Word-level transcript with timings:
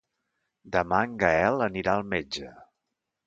Demà 0.75 1.01
en 1.09 1.13
Gaël 1.25 1.63
anirà 1.67 1.95
al 1.99 2.09
metge. 2.15 2.49